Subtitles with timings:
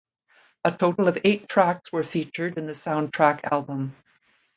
[0.65, 3.95] A total of eight tracks were featured in the soundtrack album.